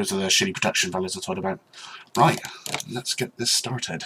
[0.00, 1.60] Those are the shitty production values I told about.
[2.16, 2.40] Right,
[2.90, 4.02] let's get this started.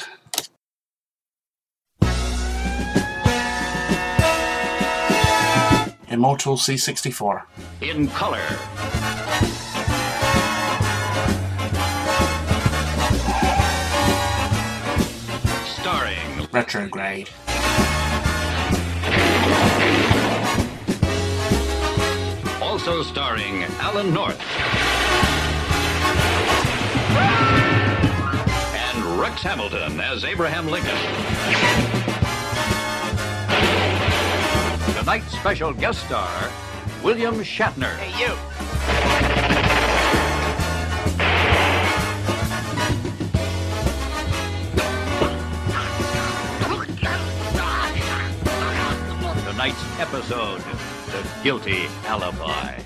[6.08, 7.42] Immortal C64.
[7.80, 8.42] In color.
[15.64, 17.30] Starring Retrograde.
[22.60, 24.33] Also starring Alan North.
[29.34, 30.94] Rex Hamilton as Abraham Lincoln.
[34.94, 36.52] Tonight's special guest star,
[37.02, 37.96] William Shatner.
[37.96, 38.32] Hey, you.
[49.50, 50.62] Tonight's episode,
[51.10, 52.83] The Guilty Alibi.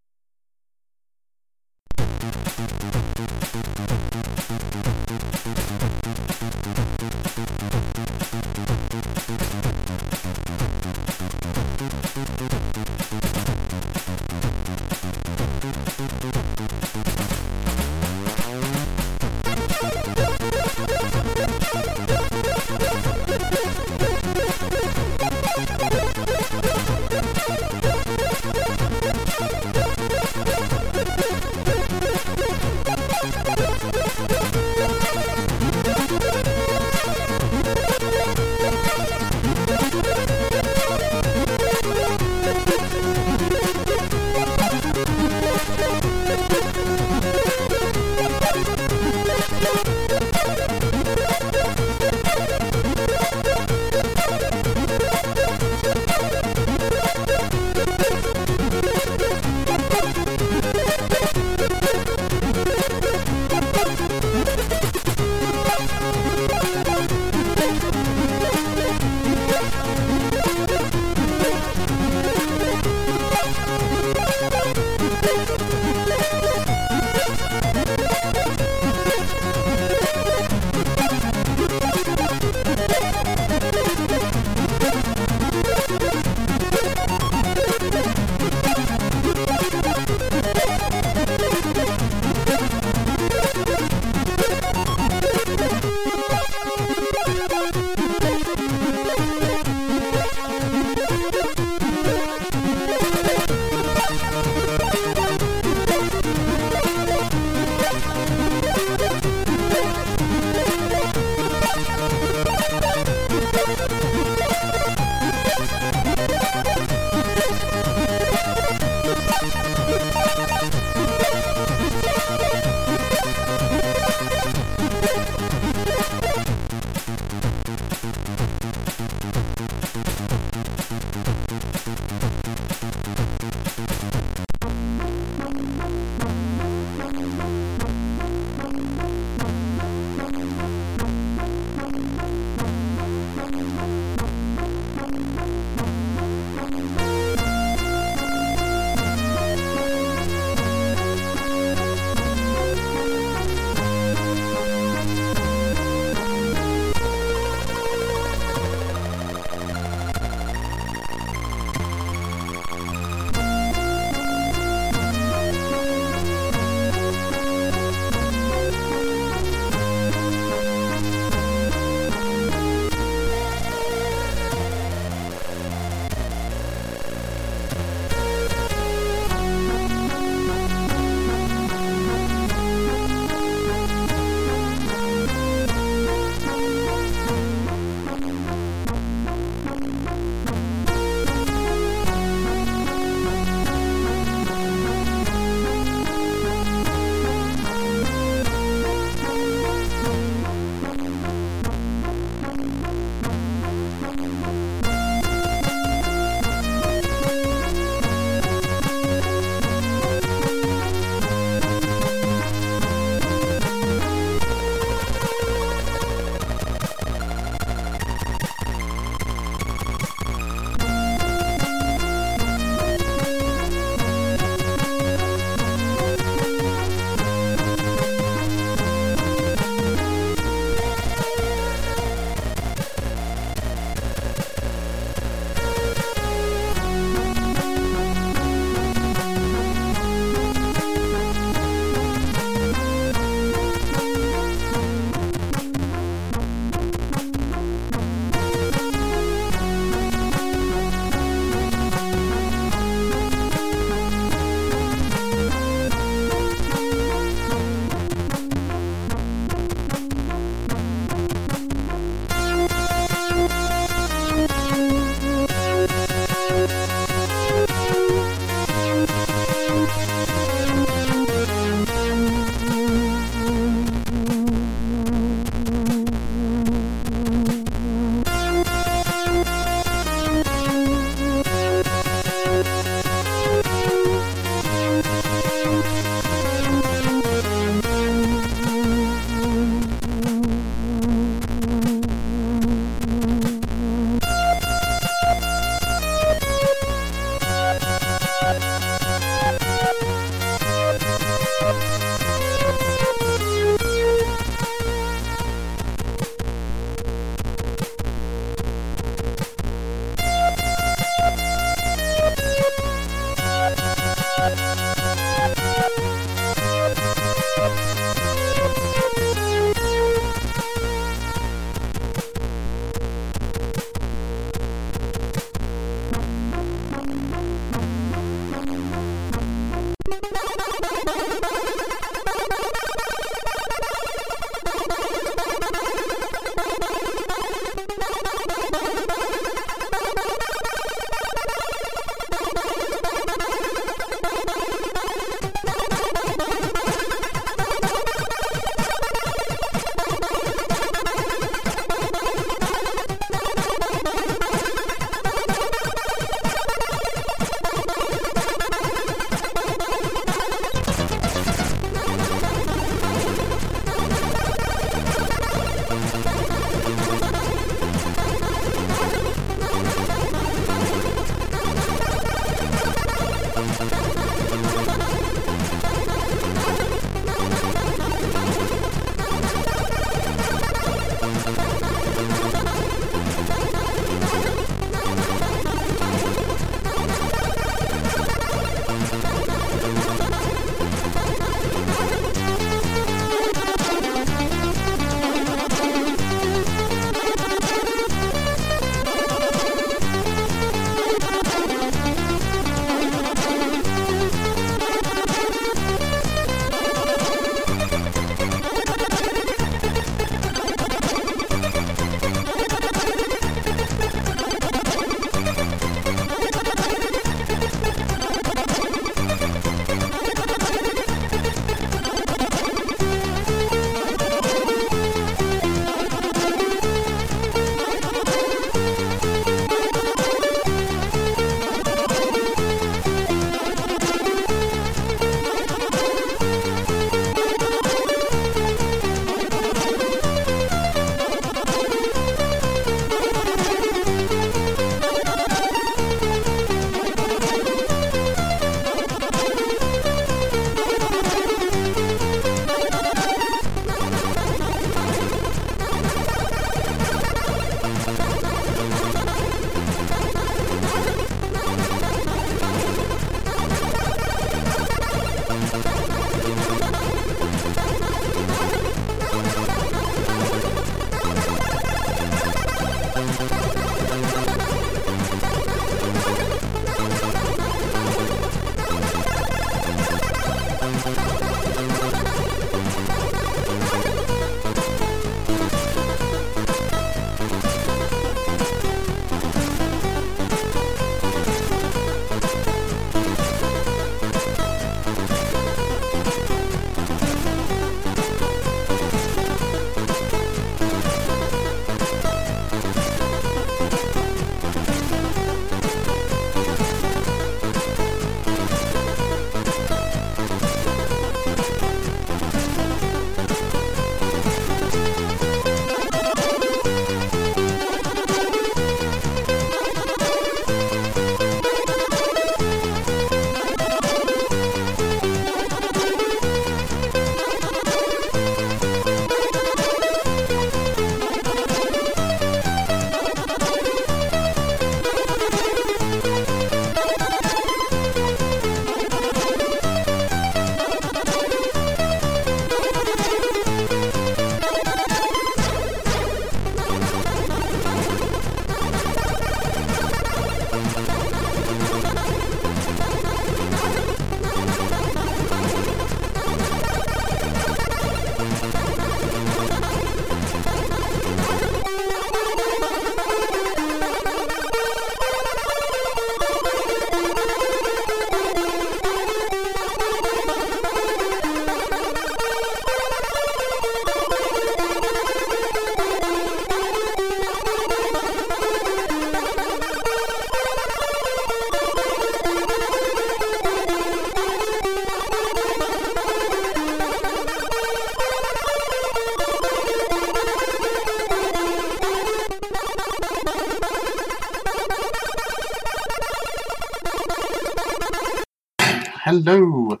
[599.46, 600.00] Hello.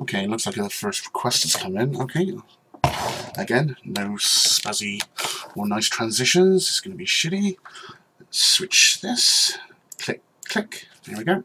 [0.00, 1.96] Okay, looks like the first request has come in.
[1.96, 2.36] Okay.
[3.38, 5.00] Again, no spazzy
[5.56, 6.68] or nice transitions.
[6.68, 7.56] It's going to be shitty.
[8.30, 9.56] Switch this.
[9.98, 10.88] Click, click.
[11.04, 11.44] There we go.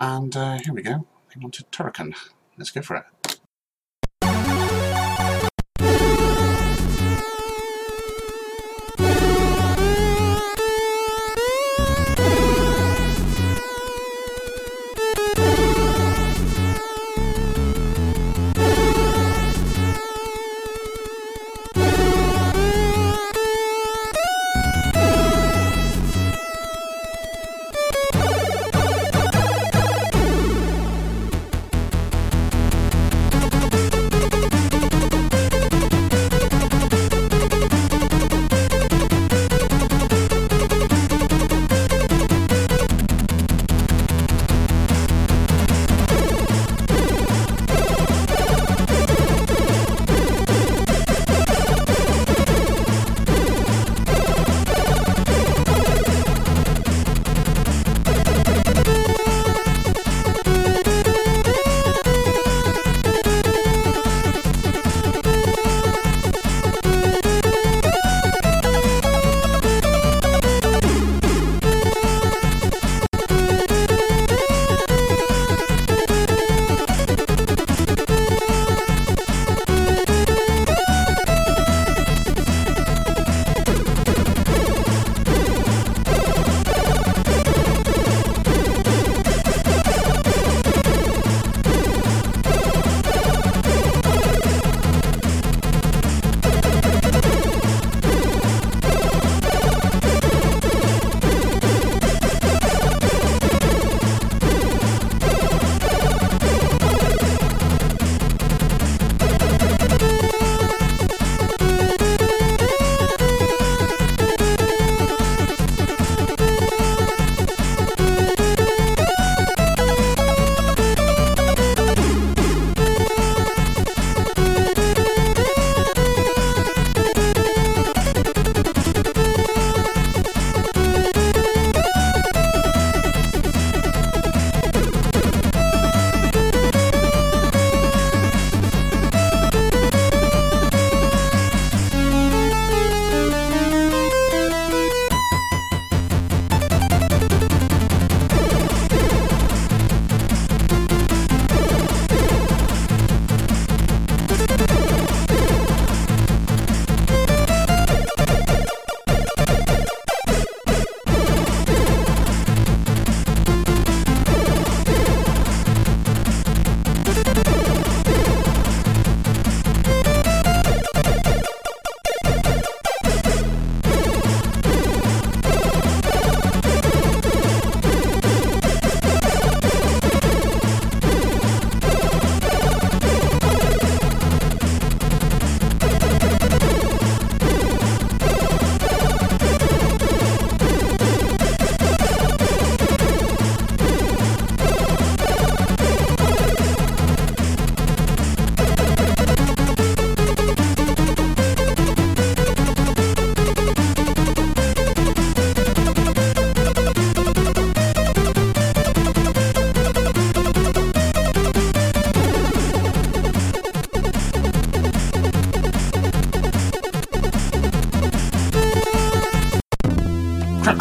[0.00, 1.04] And uh, here we go.
[1.34, 2.14] They wanted Turrican.
[2.56, 3.04] Let's go for it.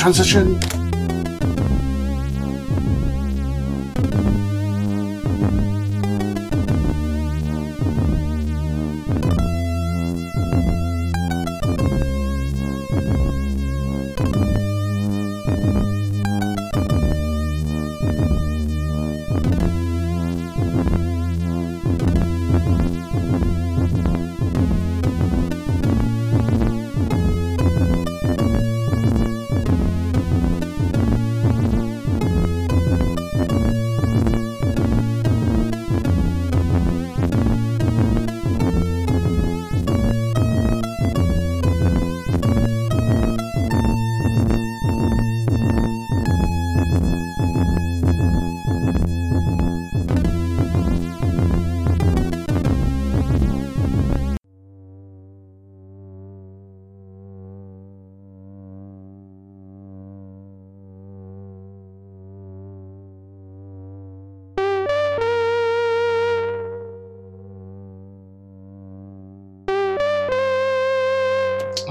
[0.08, 0.77] Crap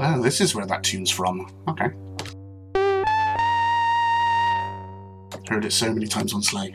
[0.07, 0.23] transition.
[0.23, 1.49] this is where that tune's from.
[1.67, 1.89] Okay.
[5.49, 6.73] Heard it so many times on Slay.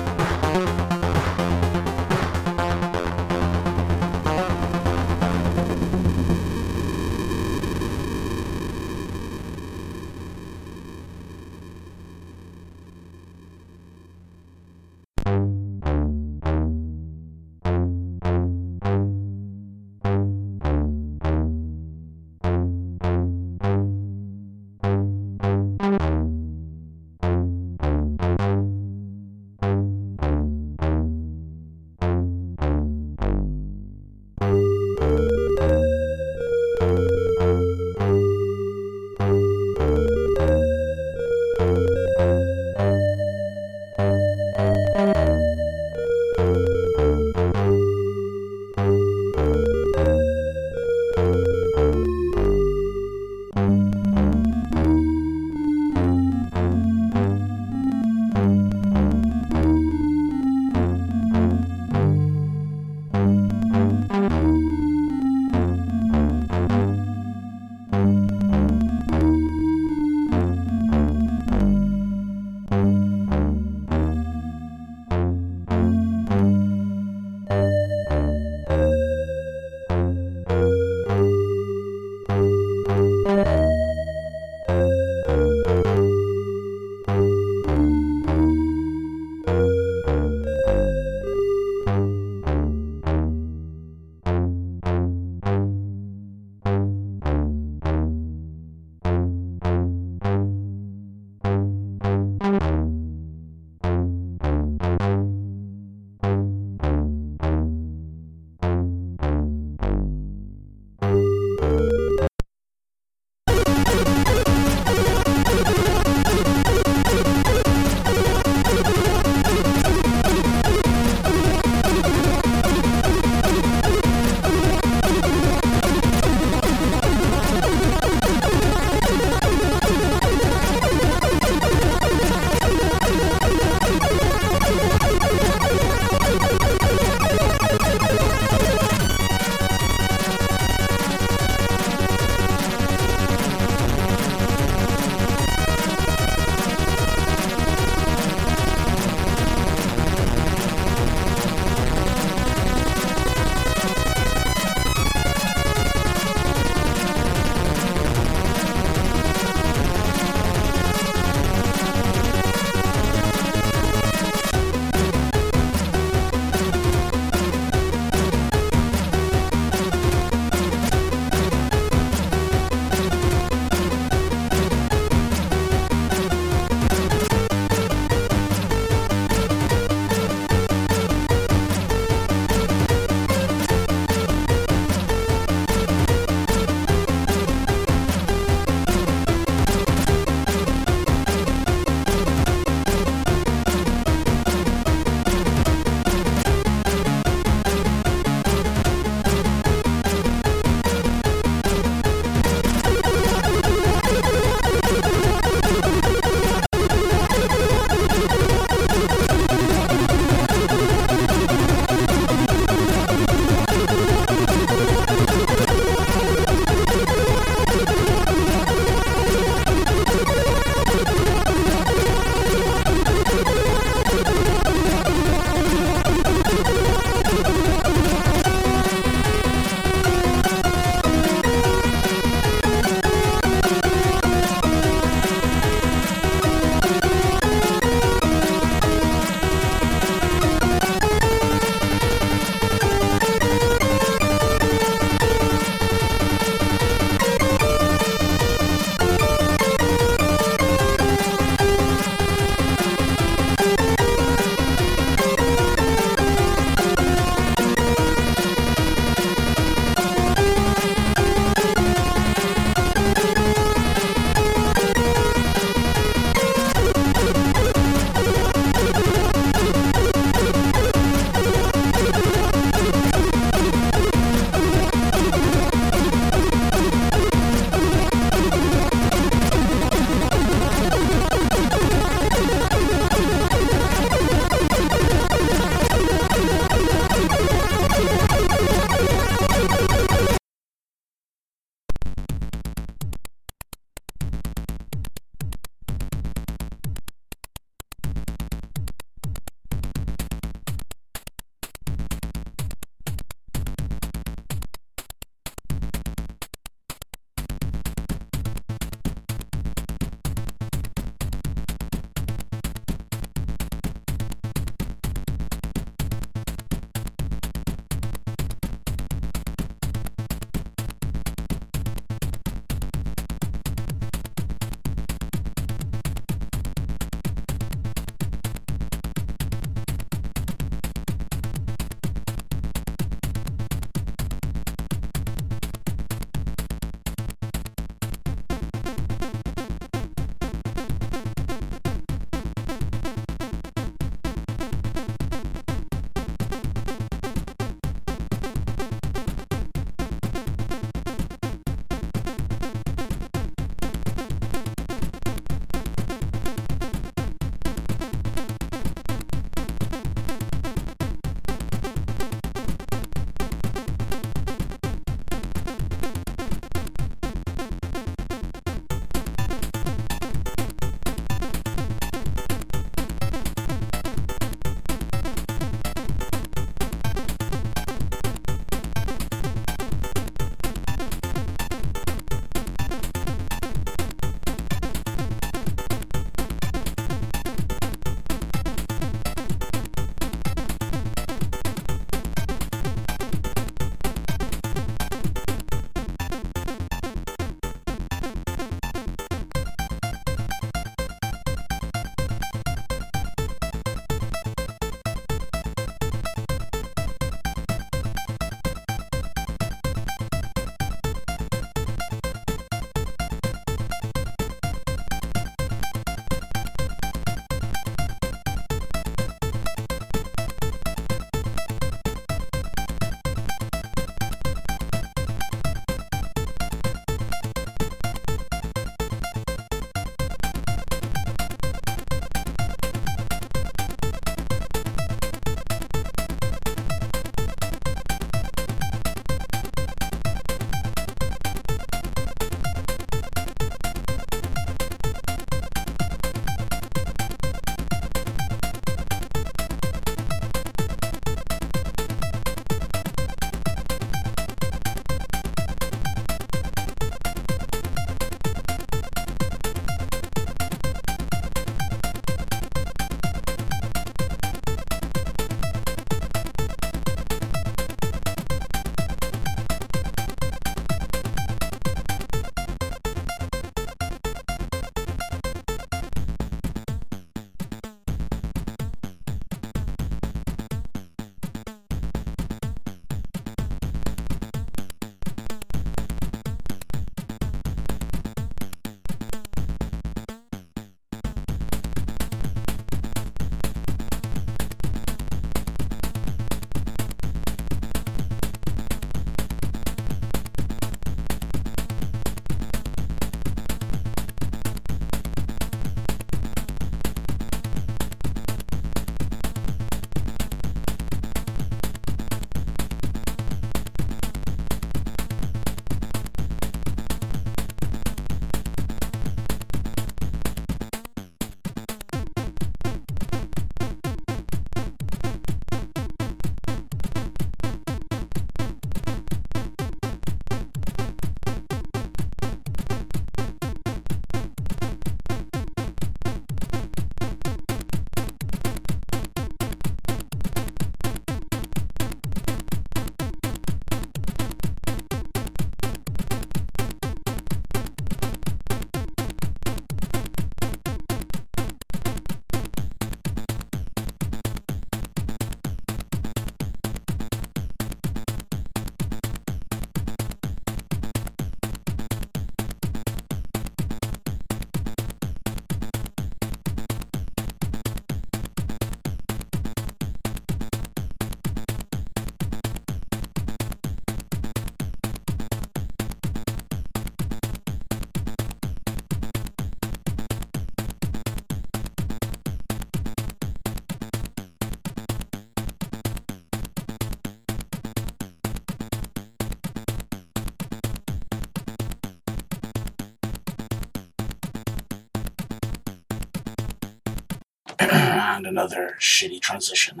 [598.56, 600.00] Another shitty transition.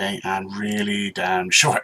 [0.00, 1.77] Okay, and really damn short.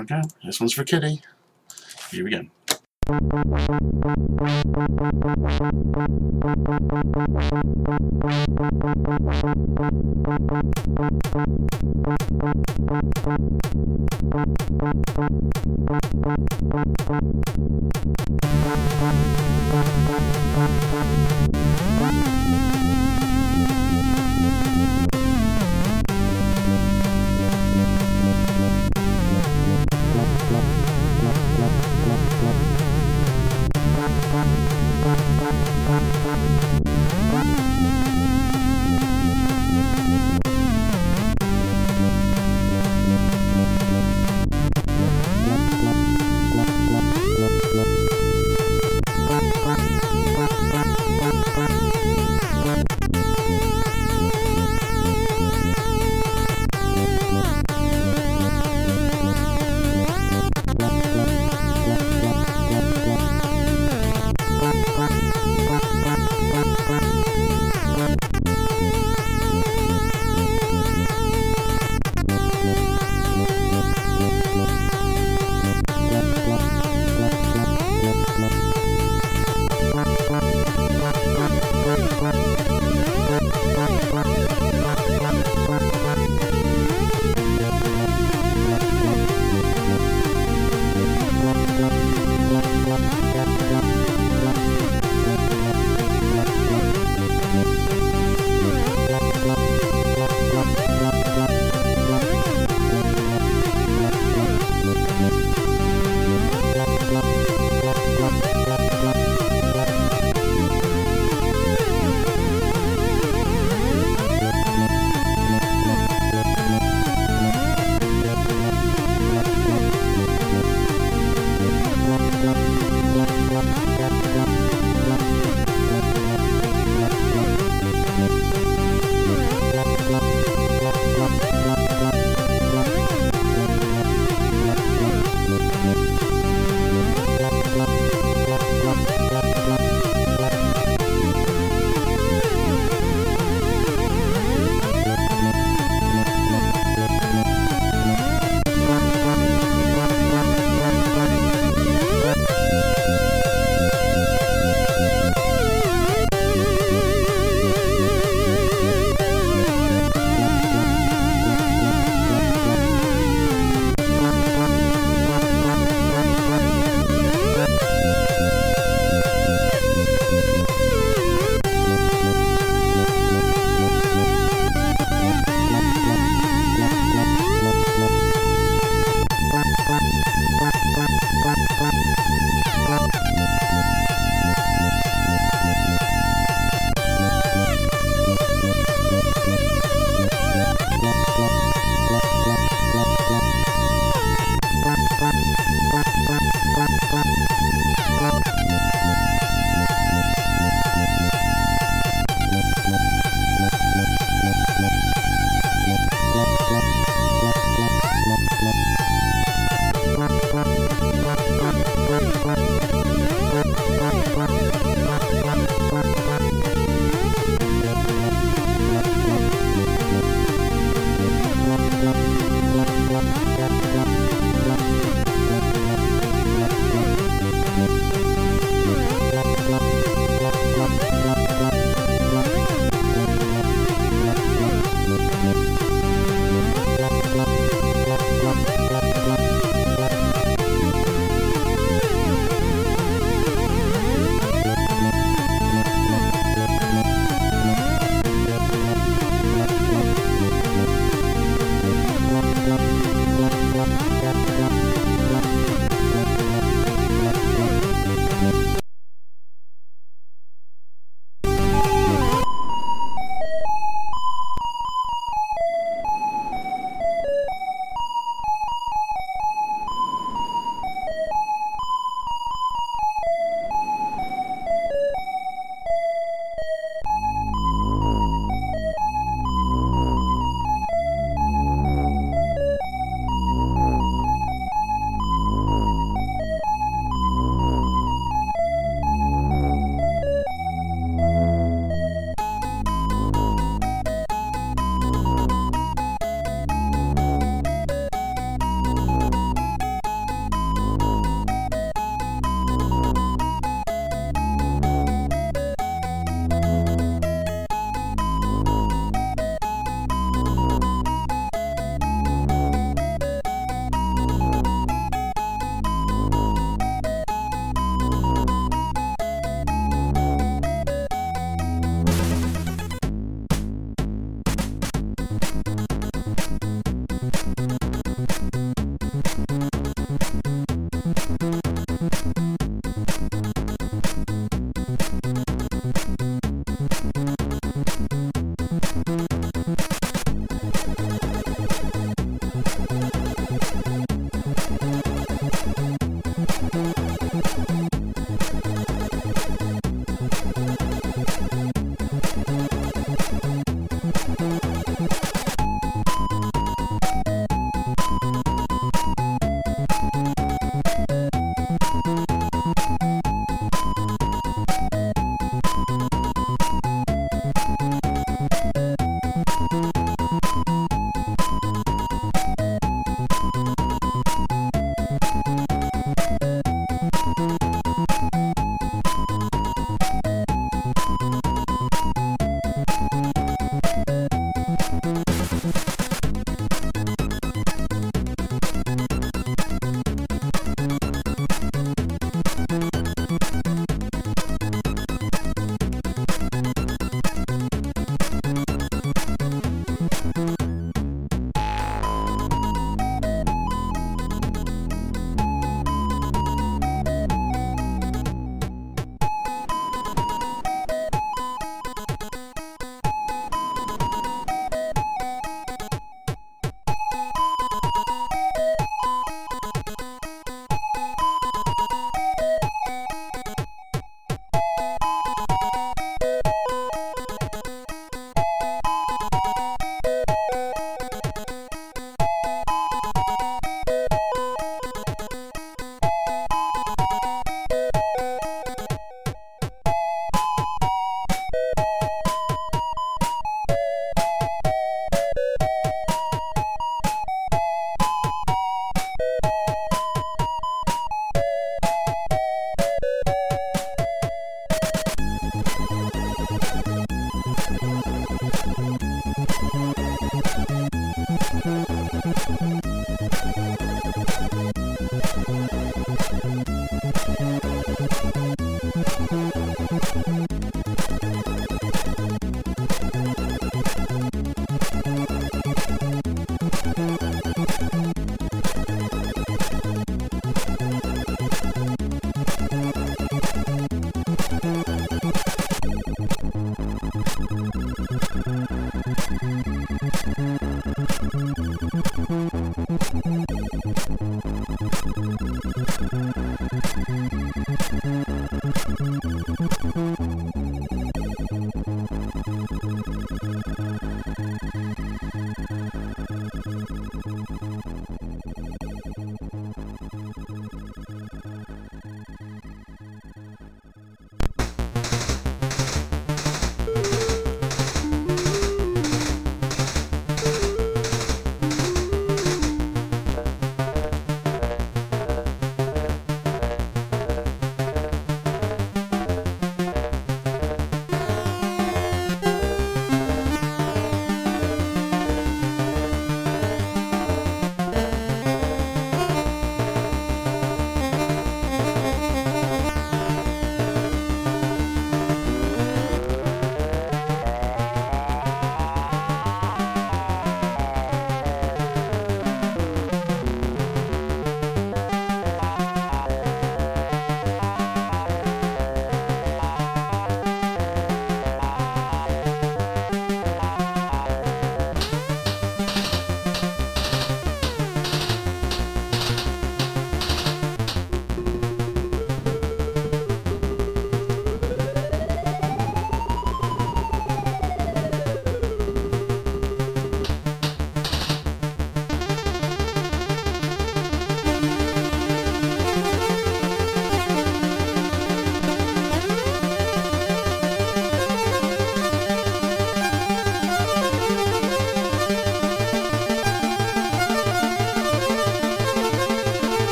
[0.00, 0.14] Okay.
[0.14, 0.28] we go.
[0.44, 1.20] This one's for Kitty.
[2.10, 2.46] Here we go.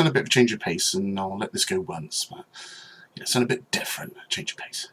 [0.00, 2.24] Send a bit of change of pace, and I'll let this go once.
[2.24, 2.46] But
[3.14, 4.88] yeah, a bit different, change of pace.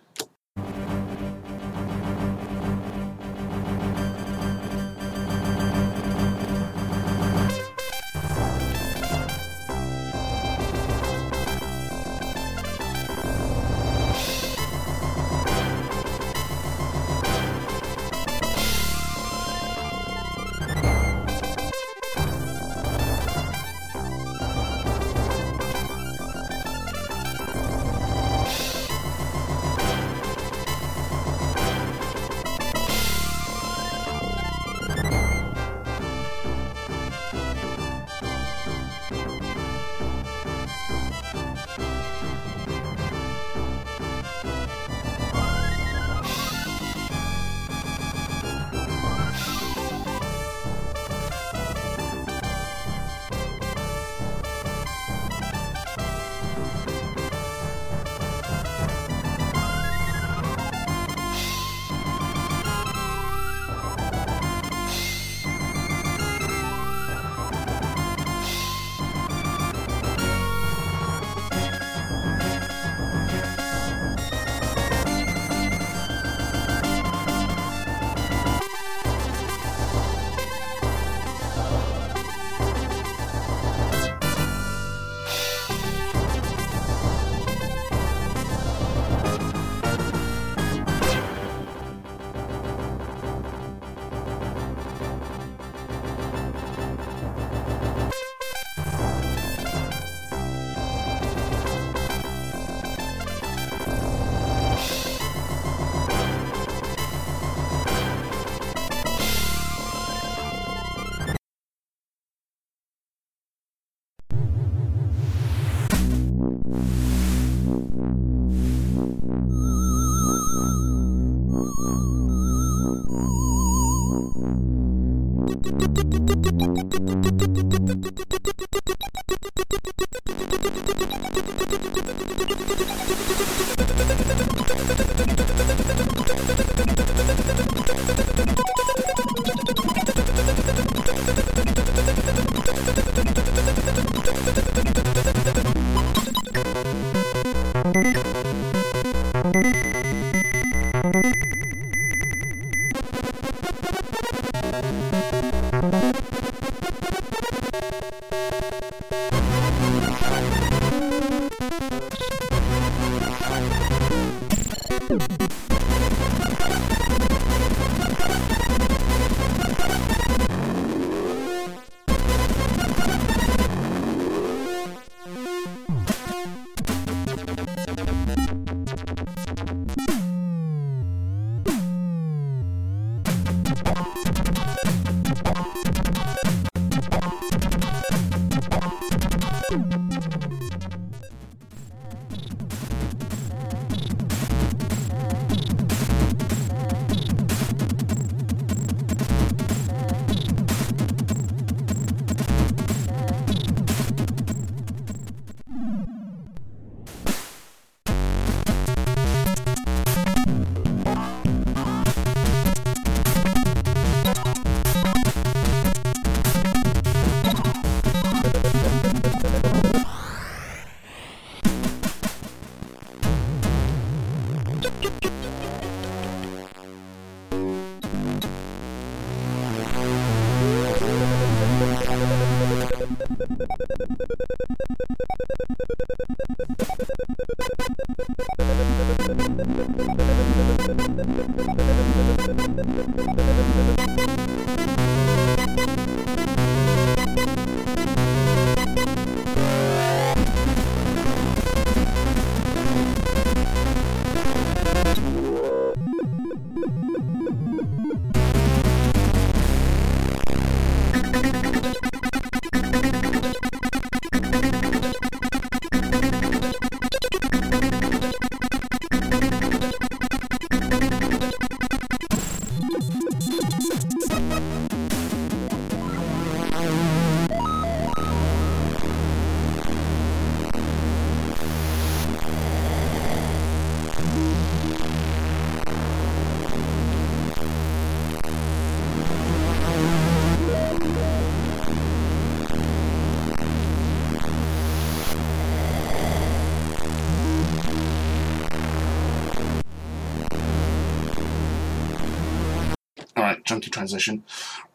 [304.08, 304.44] Transition.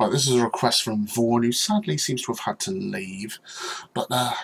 [0.01, 3.39] Right, this is a request from Vaughan, who sadly seems to have had to leave.
[3.95, 4.35] But, uh,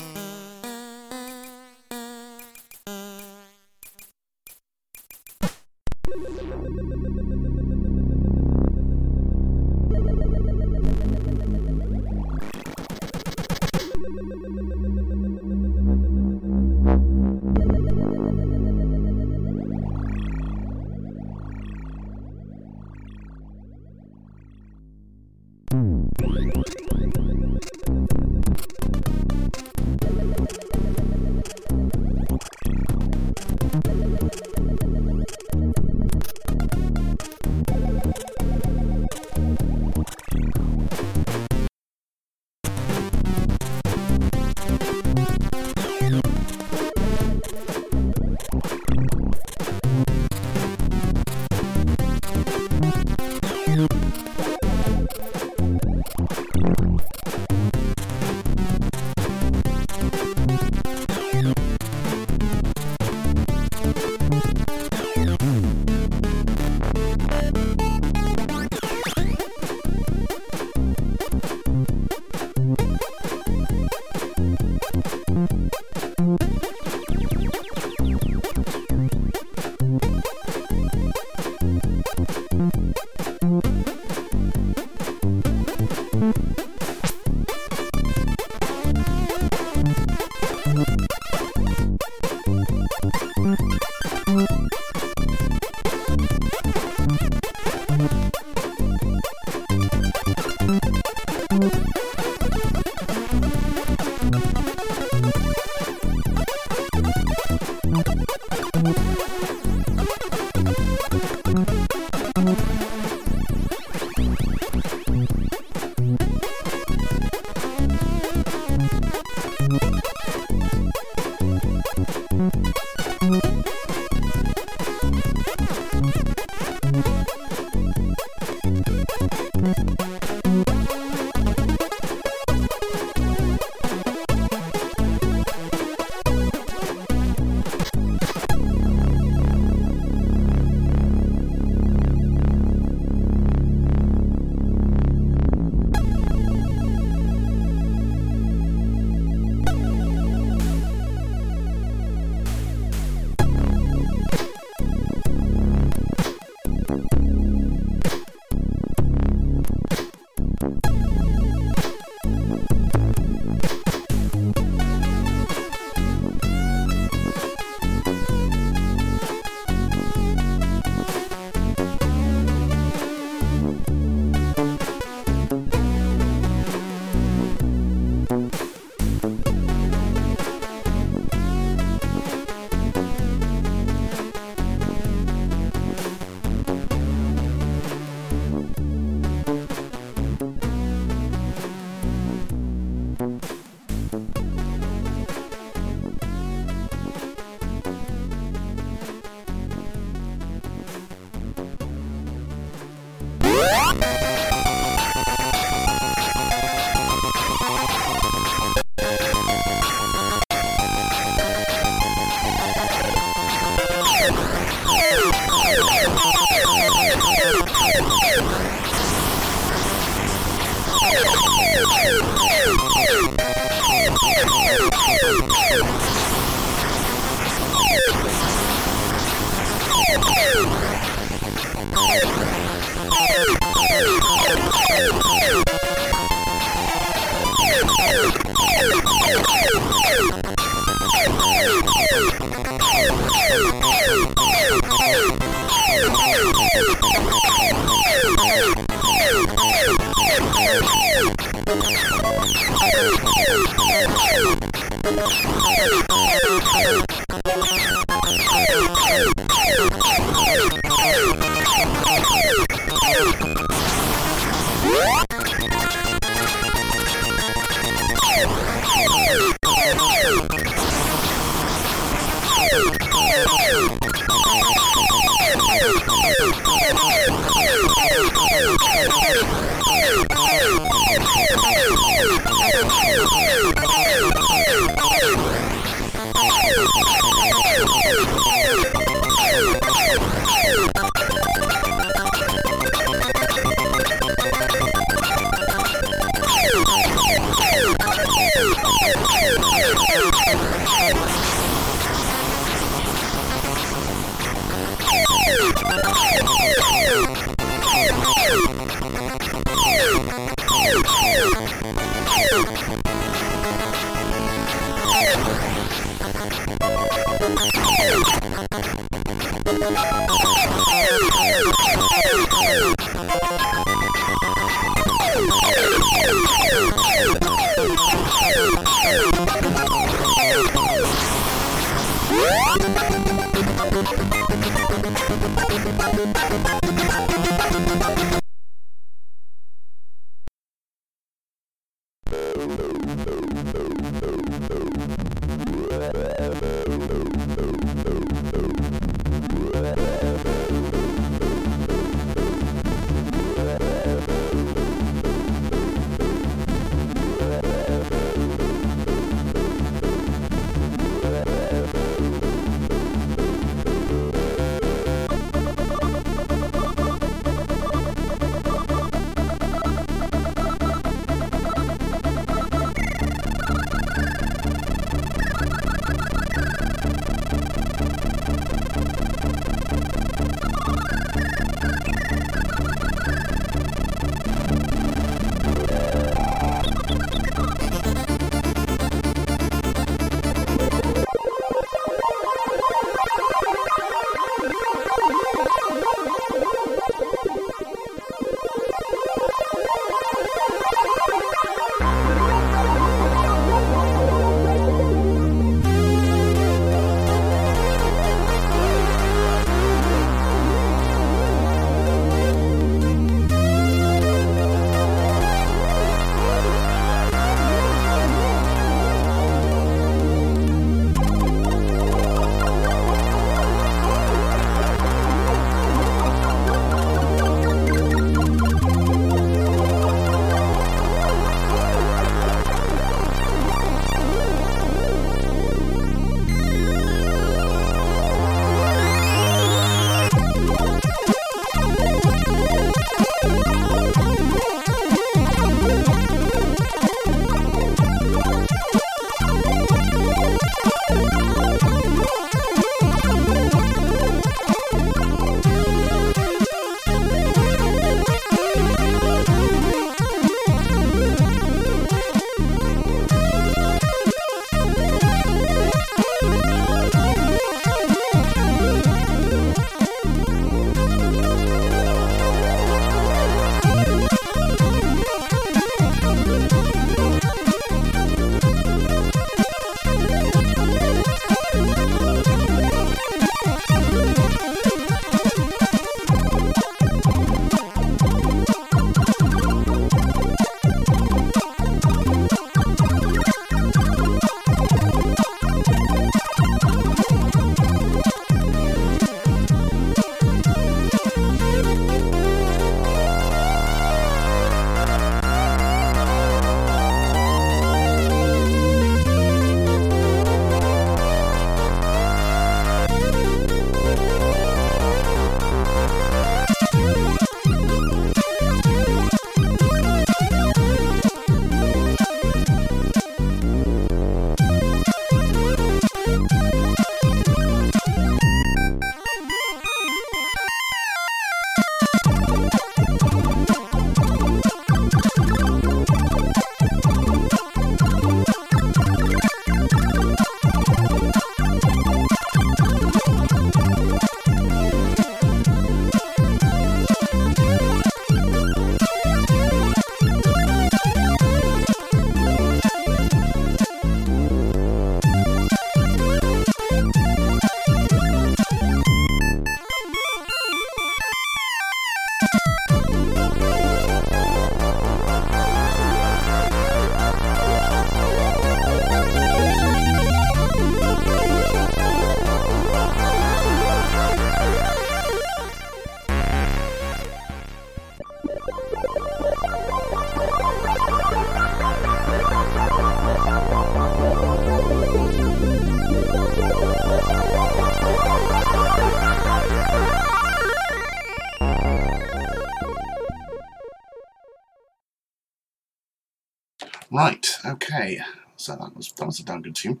[597.10, 598.20] Right, okay.
[598.56, 600.00] So that was that was a damn good tune.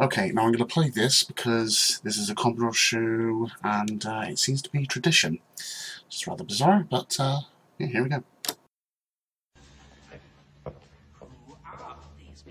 [0.00, 4.24] Okay, now I'm going to play this because this is a Commodore shoe and uh,
[4.28, 5.38] it seems to be tradition.
[6.06, 7.40] It's rather bizarre, but uh,
[7.78, 8.24] yeah, here we go.
[11.20, 12.44] Who are these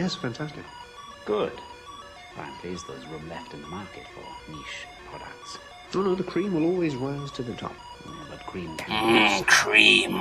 [0.00, 0.64] Yes, fantastic.
[1.26, 1.52] Good.
[2.38, 5.58] I'm pleased there's room left in the market for niche products.
[5.94, 7.74] No, no, the cream will always rise to the top.
[8.06, 10.12] Yeah, but cream can Mm, cream.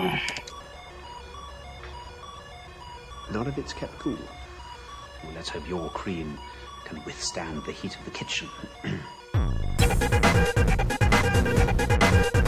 [3.31, 4.19] Not if it's kept cool.
[5.23, 6.37] Well, let's hope your cream
[6.83, 8.49] can withstand the heat of the kitchen.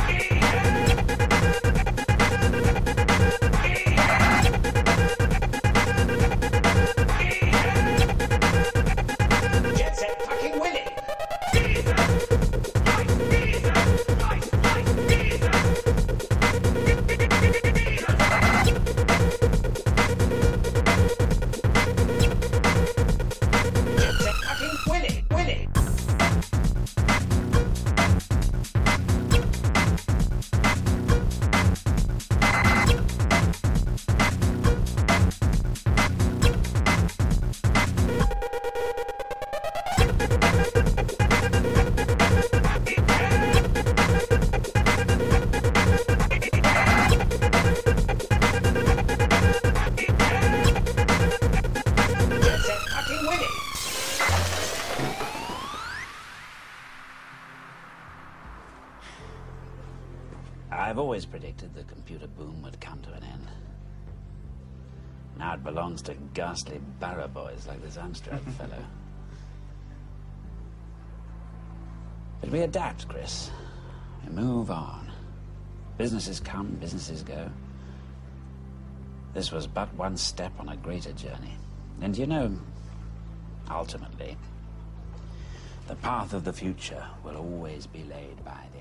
[61.21, 63.47] always predicted the computer boom would come to an end.
[65.37, 68.83] Now it belongs to ghastly barrow boys like this Amstrad fellow.
[72.39, 73.51] But we adapt, Chris.
[74.25, 75.11] We move on.
[75.99, 77.51] Businesses come, businesses go.
[79.35, 81.55] This was but one step on a greater journey.
[82.01, 82.51] And you know,
[83.69, 84.37] ultimately,
[85.87, 88.80] the path of the future will always be laid by the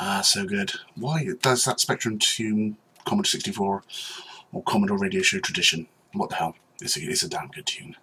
[0.00, 0.72] Ah, so good.
[0.96, 3.82] Why does that Spectrum tune Commodore 64
[4.52, 5.86] or Commodore Radio Show tradition?
[6.12, 6.56] What the hell?
[6.80, 7.96] It's a, it's a damn good tune.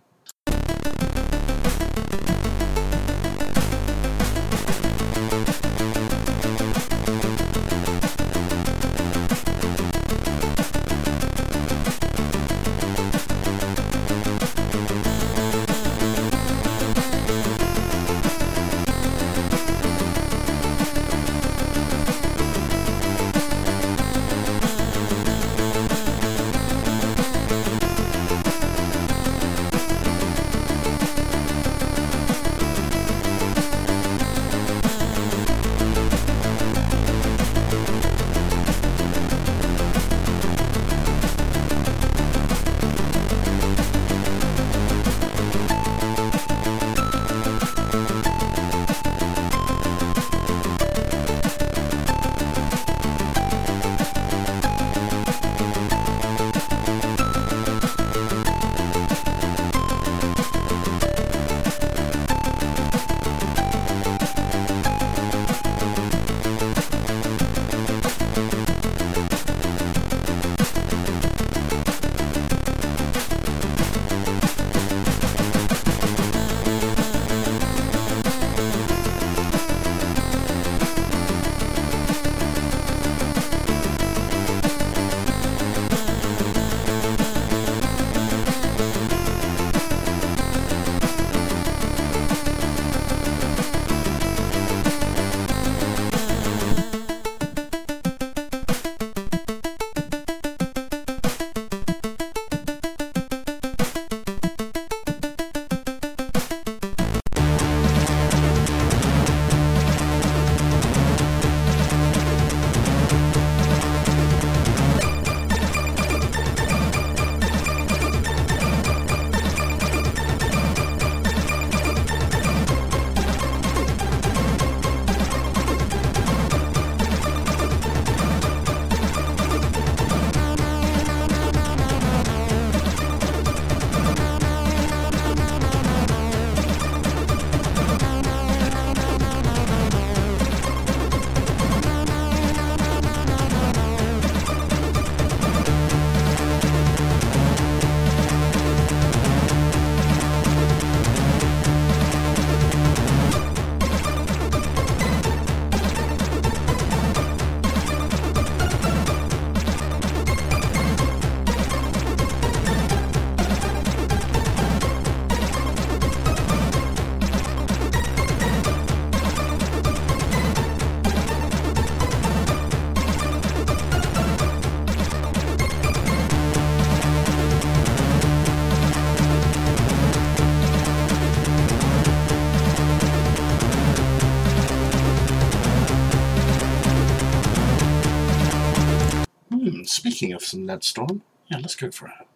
[189.82, 192.31] Um, speaking of some Ned Storm, yeah, let's go for it.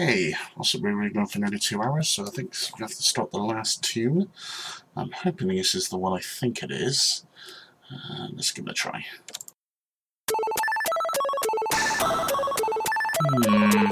[0.00, 3.02] Okay, also we're really going for nearly two hours, so I think we have to
[3.02, 4.30] stop the last tune.
[4.94, 7.26] I'm hoping this is the one I think it is.
[7.92, 9.04] Uh, let's give it a try.
[13.26, 13.86] Hmm.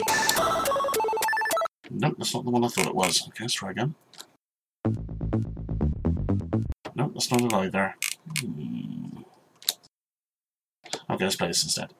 [1.90, 3.26] Nope, that's not the one I thought it was.
[3.26, 3.96] Okay, let's try again.
[6.94, 7.96] Nope, that's not it either.
[8.38, 9.22] Hmm.
[11.10, 11.90] Okay, let's play this instead.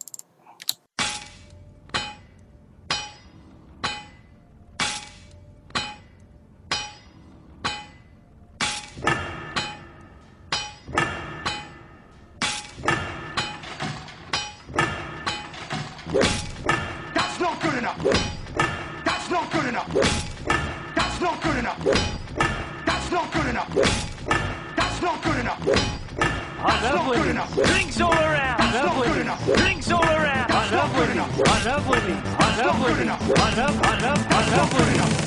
[32.97, 33.21] Good enough.
[33.29, 34.95] That's love not good women.
[34.95, 35.26] enough.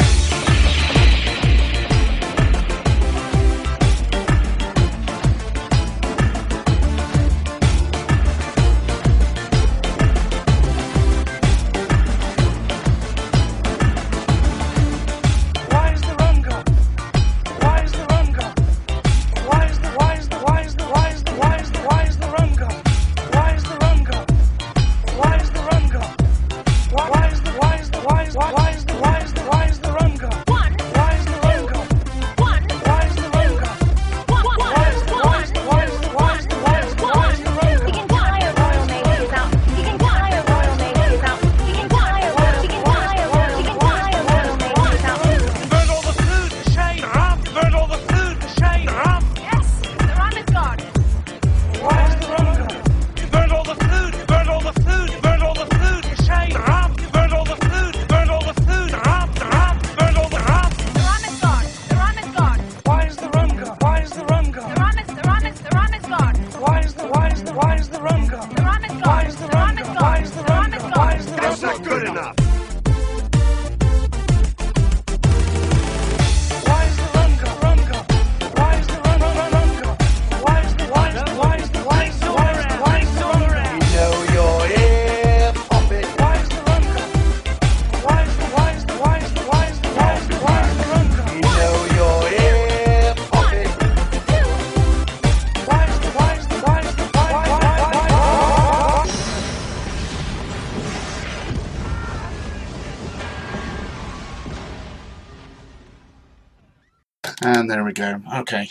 [107.90, 108.22] We go.
[108.38, 108.70] Okay.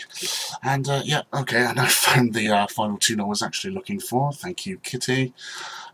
[0.63, 3.99] And uh, yeah, okay, and I found the uh, final tune I was actually looking
[3.99, 4.31] for.
[4.31, 5.33] Thank you, Kitty.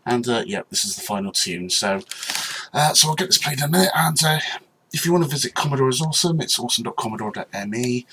[0.04, 1.68] And uh, yeah, this is the final tune.
[1.68, 2.00] So,
[2.72, 3.90] uh, so I'll get this played in a minute.
[3.94, 4.38] And uh,
[4.92, 8.06] if you want to visit Commodore is awesome, it's awesome.commodore.me.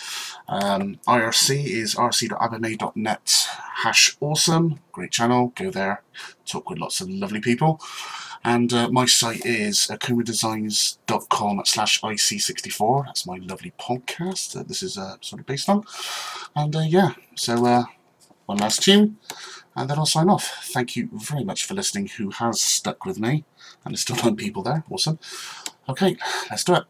[0.48, 3.48] Um, IRC is rc.abame.net
[3.84, 4.80] hash awesome.
[4.92, 5.54] Great channel.
[5.56, 6.02] Go there.
[6.46, 7.80] Talk with lots of lovely people.
[8.46, 13.06] And uh, my site is uh, akumadesigns.com slash IC64.
[13.06, 15.84] That's my lovely podcast that this is uh, sort of based on.
[16.56, 17.84] And uh, yeah, so uh,
[18.46, 19.18] one last tune,
[19.76, 20.46] and then I'll sign off.
[20.74, 23.46] Thank you very much for listening, who has stuck with me.
[23.86, 24.84] And there's still nine people there.
[24.90, 25.20] Awesome.
[25.88, 26.18] Okay,
[26.50, 26.84] let's do it.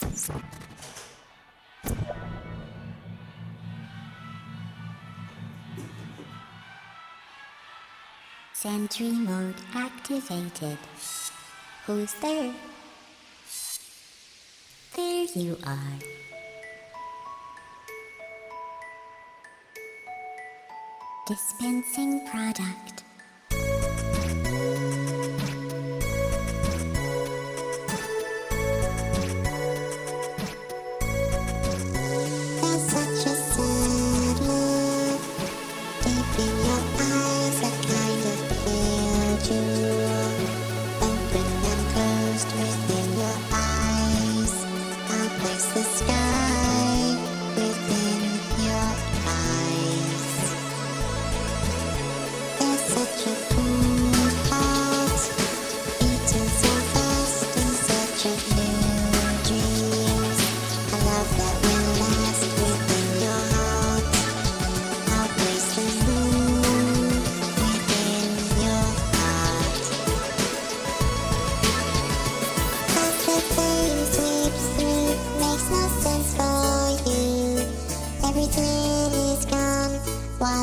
[0.00, 0.63] Thank
[8.64, 10.78] Sentry mode activated.
[11.84, 12.54] Who's there?
[14.96, 15.98] There you are.
[21.26, 23.03] Dispensing product.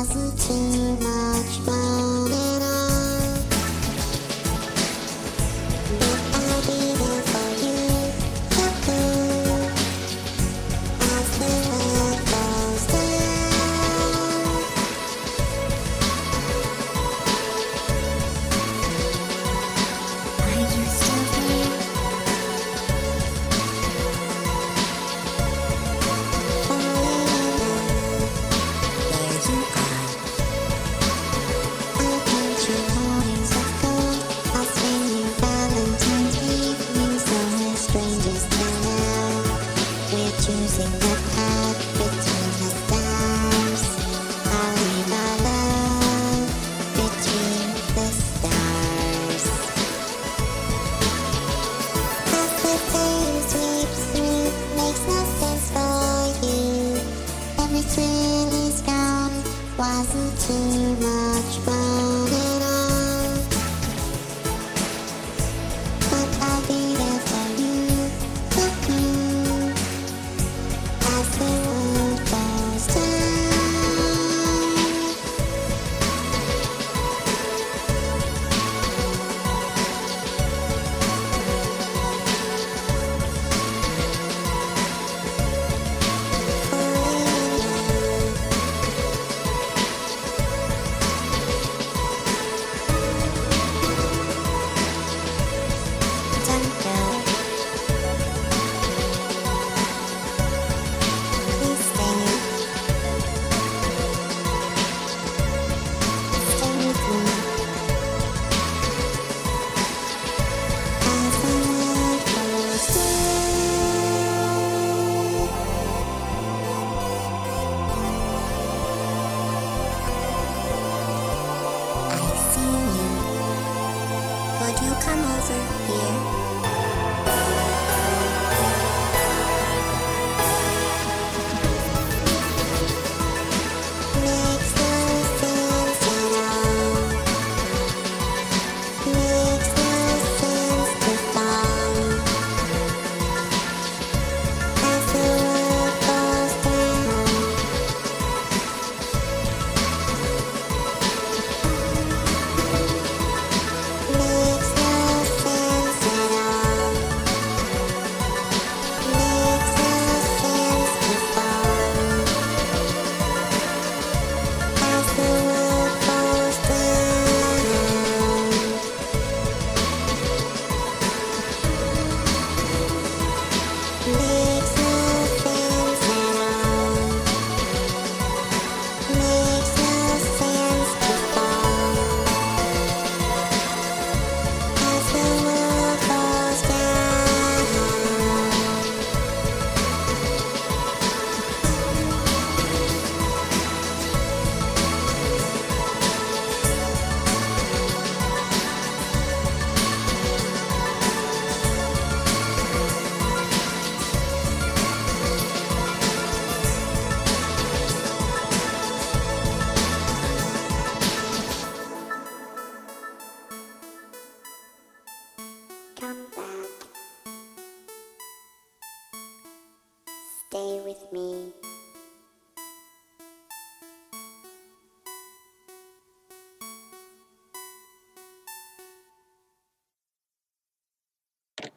[0.04, 0.81] 自己。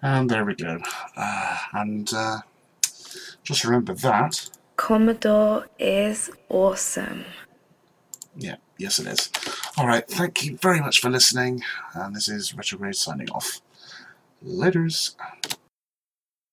[0.06, 0.78] And there we go.
[1.18, 2.42] Uh, and uh,
[3.42, 4.52] just remember that.
[4.78, 7.26] Commodore is awesome.
[8.38, 9.32] Yeah, yes it is.
[9.80, 11.64] Alright, thank you very much for listening.
[11.96, 13.62] And this is Retrograde signing off.
[14.46, 15.16] Laters.